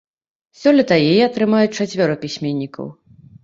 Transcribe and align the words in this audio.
Сёлета 0.61 0.97
яе 1.11 1.21
атрымаюць 1.29 1.77
чацвёра 1.83 2.19
пісьменнікаў. 2.27 2.93